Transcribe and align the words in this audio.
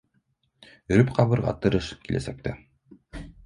—Өрөп 0.95 1.11
ҡабырға 1.19 1.55
тырыш 1.67 1.93
киләсәктә 2.09 2.59